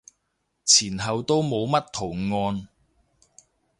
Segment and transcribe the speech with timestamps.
[0.65, 2.67] 前後都冇乜圖案